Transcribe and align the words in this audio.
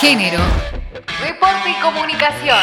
Género. 0.00 0.38
Deporte 1.22 1.68
y 1.68 1.82
comunicación. 1.82 2.58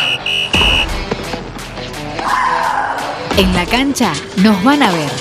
En 3.38 3.54
la 3.54 3.64
cancha 3.68 4.12
nos 4.38 4.64
van 4.64 4.82
a 4.82 4.92
ver. 4.92 5.12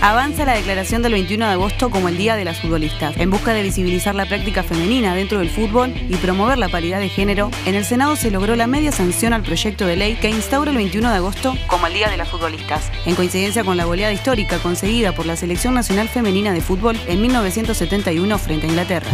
Avanza 0.00 0.44
la 0.44 0.54
declaración 0.54 1.02
del 1.02 1.14
21 1.14 1.46
de 1.46 1.52
agosto 1.52 1.90
como 1.90 2.08
el 2.08 2.16
Día 2.16 2.36
de 2.36 2.44
las 2.44 2.60
Futbolistas. 2.60 3.16
En 3.16 3.28
busca 3.28 3.52
de 3.52 3.64
visibilizar 3.64 4.14
la 4.14 4.26
práctica 4.26 4.62
femenina 4.62 5.16
dentro 5.16 5.40
del 5.40 5.50
fútbol 5.50 5.92
y 6.08 6.14
promover 6.14 6.58
la 6.58 6.68
paridad 6.68 7.00
de 7.00 7.08
género, 7.08 7.50
en 7.66 7.74
el 7.74 7.84
Senado 7.84 8.14
se 8.14 8.30
logró 8.30 8.54
la 8.54 8.68
media 8.68 8.92
sanción 8.92 9.32
al 9.32 9.42
proyecto 9.42 9.86
de 9.86 9.96
ley 9.96 10.14
que 10.14 10.30
instaura 10.30 10.70
el 10.70 10.76
21 10.76 11.10
de 11.10 11.16
agosto 11.16 11.56
como 11.66 11.88
el 11.88 11.94
Día 11.94 12.08
de 12.08 12.18
las 12.18 12.28
Futbolistas, 12.28 12.88
en 13.04 13.16
coincidencia 13.16 13.64
con 13.64 13.76
la 13.76 13.84
goleada 13.84 14.12
histórica 14.12 14.58
conseguida 14.58 15.12
por 15.12 15.26
la 15.26 15.34
Selección 15.34 15.74
Nacional 15.74 16.08
Femenina 16.08 16.52
de 16.52 16.60
Fútbol 16.60 16.96
en 17.08 17.20
1971 17.20 18.38
frente 18.38 18.66
a 18.68 18.70
Inglaterra. 18.70 19.10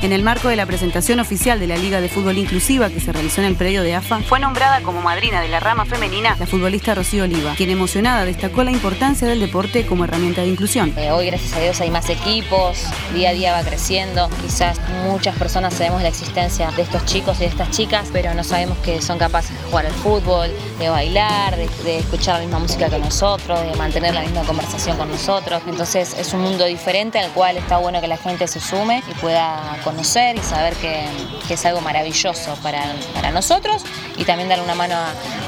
En 0.00 0.12
el 0.12 0.22
marco 0.22 0.46
de 0.46 0.54
la 0.54 0.64
presentación 0.64 1.18
oficial 1.18 1.58
de 1.58 1.66
la 1.66 1.76
Liga 1.76 2.00
de 2.00 2.08
Fútbol 2.08 2.38
Inclusiva 2.38 2.88
que 2.88 3.00
se 3.00 3.12
realizó 3.12 3.40
en 3.40 3.48
el 3.48 3.56
predio 3.56 3.82
de 3.82 3.96
AFA, 3.96 4.20
fue 4.20 4.38
nombrada 4.38 4.80
como 4.82 5.02
madrina 5.02 5.40
de 5.40 5.48
la 5.48 5.58
rama 5.58 5.86
femenina 5.86 6.36
la 6.38 6.46
futbolista 6.46 6.94
Rocío 6.94 7.24
Oliva, 7.24 7.54
quien 7.56 7.70
emocionada 7.70 8.24
destacó 8.24 8.62
la 8.62 8.70
importancia 8.70 9.26
del 9.26 9.40
deporte 9.40 9.86
como 9.86 10.04
herramienta 10.04 10.42
de 10.42 10.48
inclusión. 10.48 10.94
Eh, 10.96 11.10
hoy, 11.10 11.26
gracias 11.26 11.52
a 11.54 11.58
Dios, 11.58 11.80
hay 11.80 11.90
más 11.90 12.08
equipos, 12.10 12.84
día 13.12 13.30
a 13.30 13.32
día 13.32 13.52
va 13.52 13.62
creciendo. 13.64 14.30
Quizás 14.40 14.80
muchas 15.04 15.34
personas 15.36 15.74
sabemos 15.74 16.00
la 16.00 16.08
existencia 16.08 16.70
de 16.70 16.82
estos 16.82 17.04
chicos 17.04 17.38
y 17.38 17.40
de 17.40 17.46
estas 17.46 17.68
chicas, 17.72 18.08
pero 18.12 18.32
no 18.34 18.44
sabemos 18.44 18.78
que 18.78 19.02
son 19.02 19.18
capaces 19.18 19.50
de 19.50 19.68
jugar 19.68 19.86
al 19.86 19.94
fútbol, 19.94 20.48
de 20.78 20.90
bailar, 20.90 21.56
de, 21.56 21.68
de 21.82 21.98
escuchar 21.98 22.36
la 22.36 22.42
misma 22.42 22.60
música 22.60 22.88
que 22.88 23.00
nosotros, 23.00 23.60
de 23.62 23.74
mantener 23.74 24.14
la 24.14 24.20
misma 24.20 24.42
conversación 24.42 24.96
con 24.96 25.10
nosotros. 25.10 25.60
Entonces, 25.66 26.14
es 26.16 26.32
un 26.34 26.42
mundo 26.42 26.66
diferente 26.66 27.18
al 27.18 27.32
cual 27.32 27.56
está 27.56 27.78
bueno 27.78 28.00
que 28.00 28.06
la 28.06 28.16
gente 28.16 28.46
se 28.46 28.60
sume 28.60 29.02
y 29.10 29.14
pueda 29.14 29.76
conocer 29.88 30.36
y 30.36 30.42
saber 30.42 30.74
que, 30.74 31.08
es 31.48 31.64
algo 31.64 31.80
maravilloso 31.80 32.54
para, 32.62 32.82
para, 33.14 33.30
nosotros 33.30 33.82
y 34.18 34.24
también 34.24 34.50
dar 34.50 34.60
una 34.60 34.74
mano 34.74 34.94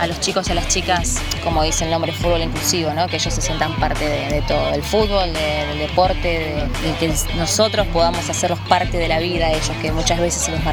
a, 0.01 0.07
los 0.07 0.19
chicos 0.21 0.49
y 0.49 0.53
a 0.53 0.55
las 0.55 0.67
chicas, 0.69 1.17
como 1.45 1.63
dice 1.63 1.85
el 1.85 1.91
nombre 1.91 2.11
fútbol 2.13 2.41
inclusivo, 2.41 2.95
¿no? 2.95 3.07
que 3.07 3.17
ellos 3.17 3.35
se 3.35 3.43
sientan 3.43 3.79
parte 3.79 4.09
de, 4.09 4.41
todo, 4.49 4.71
del 4.71 4.83
fútbol, 4.83 5.31
del 5.35 5.79
deporte, 5.79 6.67
de, 6.83 6.95
que 6.99 7.13
nosotros 7.37 7.87
podamos 7.89 8.31
hacerlos 8.31 8.59
parte 8.61 8.97
de 8.97 9.09
la 9.09 9.19
vida 9.19 9.51
ellos, 9.51 9.73
que 9.83 9.93
muchas 9.93 10.19
veces 10.19 10.41
se 10.41 10.53
los 10.53 10.65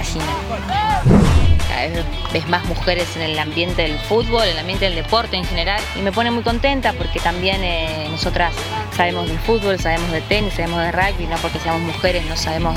margina 1.77 2.03
ves 2.33 2.47
más 2.47 2.65
mujeres 2.65 3.15
en 3.15 3.21
el 3.23 3.39
ambiente 3.39 3.83
del 3.83 3.97
fútbol, 3.99 4.43
en 4.43 4.51
el 4.51 4.59
ambiente 4.59 4.85
del 4.85 4.95
deporte 4.95 5.35
en 5.37 5.45
general, 5.45 5.81
y 5.95 6.01
me 6.01 6.11
pone 6.11 6.31
muy 6.31 6.43
contenta 6.43 6.93
porque 6.93 7.19
también 7.19 7.63
eh, 7.63 8.07
nosotras 8.09 8.53
sabemos 8.95 9.27
del 9.27 9.39
fútbol, 9.39 9.79
sabemos 9.79 10.11
de 10.11 10.21
tenis, 10.21 10.53
sabemos 10.53 10.81
de 10.81 10.91
rugby, 10.91 11.27
no 11.27 11.37
porque 11.37 11.59
seamos 11.59 11.81
mujeres, 11.81 12.25
no 12.25 12.35
sabemos 12.35 12.75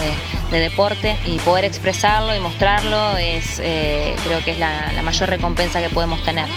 de, 0.51 0.61
deporte, 0.61 1.17
y 1.25 1.39
poder 1.39 1.65
expresarlo 1.65 2.35
y 2.35 2.41
mostrarlo 2.41 3.17
es, 3.17 3.61
eh, 3.63 4.15
creo 4.25 4.45
que 4.45 4.53
es 4.53 4.59
la 4.59 5.01
mayor 5.03 5.29
recompensa 5.29 5.81
que 5.81 5.89
podemos 5.89 6.23
tener. 6.25 6.49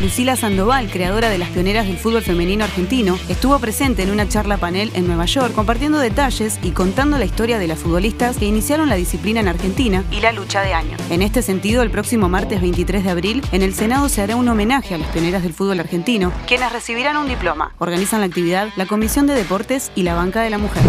Lucila 0.00 0.36
Sandoval, 0.36 0.90
creadora 0.90 1.30
de 1.30 1.38
las 1.38 1.48
pioneras 1.48 1.86
del 1.86 1.96
fútbol 1.96 2.22
femenino 2.22 2.64
argentino, 2.64 3.18
estuvo 3.30 3.58
presente 3.58 4.02
en 4.02 4.10
una 4.10 4.28
charla 4.28 4.58
panel 4.58 4.90
en 4.94 5.06
Nueva 5.06 5.24
York 5.24 5.54
compartiendo 5.54 5.98
detalles 5.98 6.58
y 6.62 6.72
contando 6.72 7.18
la 7.18 7.24
historia 7.24 7.58
de 7.58 7.66
las 7.66 7.78
futbolistas 7.78 8.36
que 8.36 8.44
iniciaron 8.44 8.90
la 8.90 8.96
disciplina 8.96 9.40
en 9.40 9.48
Argentina 9.48 10.04
y 10.10 10.20
la 10.20 10.32
lucha 10.32 10.60
de 10.60 10.74
años. 10.74 11.00
En 11.08 11.22
este 11.22 11.40
sentido, 11.40 11.82
el 11.82 11.90
próximo 11.90 12.28
martes 12.28 12.60
23 12.60 13.04
de 13.04 13.10
abril, 13.10 13.42
en 13.52 13.62
el 13.62 13.72
Senado 13.72 14.10
se 14.10 14.20
hará 14.20 14.36
un 14.36 14.48
homenaje 14.48 14.94
a 14.94 14.98
las 14.98 15.08
pioneras 15.08 15.42
del 15.42 15.54
fútbol 15.54 15.80
argentino, 15.80 16.30
quienes 16.46 16.72
recibirán 16.72 17.16
un 17.16 17.28
diploma. 17.28 17.72
Organizan 17.78 18.20
la 18.20 18.26
actividad 18.26 18.68
la 18.76 18.84
Comisión 18.84 19.26
de 19.26 19.34
Deportes 19.34 19.90
y 19.94 20.02
la 20.02 20.14
Banca 20.14 20.42
de 20.42 20.50
la 20.50 20.58
Mujer. 20.58 20.82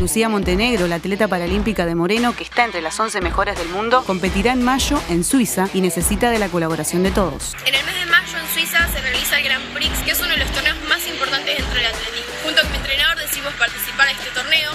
Lucía 0.00 0.28
Montenegro, 0.28 0.86
la 0.86 0.96
atleta 0.96 1.28
paralímpica 1.28 1.86
de 1.86 1.94
Moreno, 1.94 2.34
que 2.34 2.44
está 2.44 2.64
entre 2.64 2.82
las 2.82 2.98
11 2.98 3.20
mejores 3.20 3.56
del 3.56 3.68
mundo, 3.68 4.02
competirá 4.04 4.52
en 4.52 4.62
mayo 4.62 5.00
en 5.08 5.24
Suiza 5.24 5.68
y 5.74 5.80
necesita 5.80 6.30
de 6.30 6.38
la 6.38 6.48
colaboración 6.48 7.02
de 7.02 7.10
todos. 7.10 7.56
Mayo 8.28 8.44
en 8.44 8.52
Suiza 8.52 8.86
se 8.92 9.00
realiza 9.00 9.38
el 9.38 9.44
Grand 9.44 9.64
Prix, 9.72 9.90
que 10.04 10.10
es 10.10 10.20
uno 10.20 10.28
de 10.28 10.36
los 10.36 10.50
torneos 10.52 10.76
más 10.88 11.06
importantes 11.06 11.56
dentro 11.56 11.74
del 11.74 11.86
atletismo. 11.86 12.32
Junto 12.44 12.60
con 12.60 12.70
mi 12.72 12.76
entrenador 12.76 13.16
decidimos 13.16 13.54
participar 13.54 14.08
en 14.08 14.16
este 14.16 14.30
torneo 14.30 14.72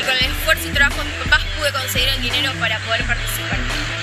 y 0.00 0.02
con 0.02 0.14
el 0.16 0.24
esfuerzo 0.24 0.68
y 0.68 0.70
trabajo 0.72 1.02
de 1.02 1.10
mis 1.10 1.18
papás 1.22 1.44
pude 1.56 1.72
conseguir 1.72 2.08
el 2.08 2.22
dinero 2.22 2.52
para 2.58 2.78
poder 2.80 3.06
participar. 3.06 3.58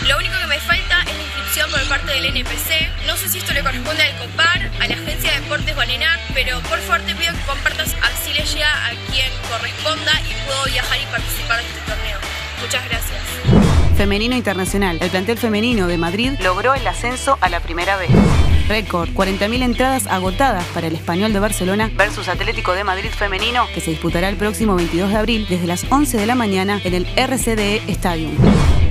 Lo 0.07 0.17
único 0.17 0.35
que 0.39 0.47
me 0.47 0.59
falta 0.59 1.01
es 1.01 1.15
la 1.15 1.23
inscripción 1.23 1.71
por 1.71 1.83
parte 1.89 2.11
del 2.13 2.25
NPC. 2.31 3.05
No 3.05 3.17
sé 3.17 3.27
si 3.27 3.39
esto 3.39 3.51
le 3.53 3.63
corresponde 3.63 4.03
al 4.03 4.15
COPAR, 4.19 4.71
a 4.79 4.87
la 4.87 4.95
Agencia 4.95 5.31
de 5.31 5.39
Deportes 5.41 5.75
Balenar, 5.75 6.19
pero 6.33 6.61
por 6.61 6.79
favor 6.79 7.01
te 7.01 7.15
pido 7.15 7.33
que 7.33 7.43
compartas 7.43 7.95
así 8.07 8.31
le 8.31 8.63
a 8.63 8.91
quien 9.11 9.31
corresponda 9.49 10.13
y 10.21 10.33
puedo 10.47 10.63
viajar 10.65 10.97
y 11.01 11.05
participar 11.07 11.59
de 11.59 11.67
este 11.67 11.79
torneo. 11.91 12.19
Muchas 12.61 12.83
gracias. 12.87 13.19
Femenino 13.97 14.35
Internacional. 14.35 14.97
El 15.01 15.09
plantel 15.09 15.37
femenino 15.37 15.87
de 15.87 15.97
Madrid 15.97 16.31
logró 16.39 16.73
el 16.73 16.87
ascenso 16.87 17.37
a 17.41 17.49
la 17.49 17.59
primera 17.59 17.97
vez. 17.97 18.09
Récord, 18.67 19.09
40.000 19.09 19.63
entradas 19.63 20.07
agotadas 20.07 20.65
para 20.73 20.87
el 20.87 20.95
Español 20.95 21.33
de 21.33 21.39
Barcelona 21.39 21.91
versus 21.95 22.27
Atlético 22.27 22.73
de 22.73 22.83
Madrid 22.83 23.09
femenino, 23.11 23.65
que 23.73 23.81
se 23.81 23.91
disputará 23.91 24.29
el 24.29 24.35
próximo 24.35 24.75
22 24.75 25.09
de 25.09 25.17
abril 25.17 25.45
desde 25.49 25.67
las 25.67 25.85
11 25.91 26.17
de 26.17 26.25
la 26.25 26.35
mañana 26.35 26.81
en 26.83 26.93
el 26.93 27.07
RCDE 27.15 27.81
Stadium. 27.87 28.35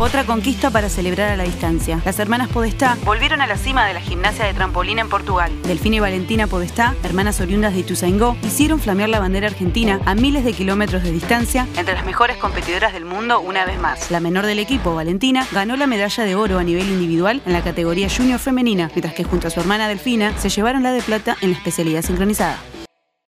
Otra 0.03 0.25
conquista 0.25 0.69
para 0.73 0.89
celebrar 0.89 1.29
a 1.29 1.37
la 1.37 1.45
distancia. 1.45 2.03
Las 2.05 2.19
hermanas 2.19 2.49
Podestá 2.49 2.99
volvieron 3.05 3.41
a 3.41 3.47
la 3.47 3.57
cima 3.57 3.87
de 3.87 3.95
la 3.95 4.01
gimnasia 4.01 4.45
de 4.45 4.53
trampolín 4.53 4.99
en 4.99 5.09
Portugal. 5.09 5.53
Delfina 5.63 5.95
y 5.95 6.01
Valentina 6.01 6.49
Podestá, 6.49 6.97
hermanas 7.05 7.41
oriundas 7.41 7.73
de 7.73 7.79
Ituzaingó, 7.79 8.37
hicieron 8.43 8.81
flamear 8.81 9.11
la 9.11 9.21
bandera 9.21 9.47
argentina 9.47 10.01
a 10.05 10.17
miles 10.17 10.45
de 10.45 10.55
kilómetros 10.55 11.05
de 11.05 11.13
distancia 11.13 11.69
entre 11.77 11.95
las 11.95 12.05
mejores 12.05 12.37
competidoras 12.39 12.93
del 12.93 13.05
mundo 13.05 13.41
una 13.41 13.65
vez 13.65 13.79
más. 13.79 14.11
La 14.11 14.19
menor 14.19 14.45
del 14.45 14.59
equipo, 14.59 14.93
Valentina, 14.93 15.47
ganó 15.53 15.77
la 15.77 15.87
medalla 15.87 16.25
de 16.25 16.35
oro 16.35 16.59
a 16.59 16.65
nivel 16.65 16.89
individual 16.89 17.41
en 17.47 17.53
la 17.53 17.63
categoría 17.63 18.09
junior 18.11 18.41
femenina, 18.41 18.89
mientras 18.89 19.15
que 19.15 19.23
junto 19.23 19.47
a 19.47 19.51
su 19.51 19.61
hermana 19.61 19.87
Delfina 19.87 20.37
se 20.37 20.49
llevaron 20.49 20.83
la 20.83 20.91
de 20.91 21.03
plata 21.03 21.37
en 21.43 21.53
la 21.53 21.57
especialidad 21.57 22.03
sincronizada. 22.03 22.59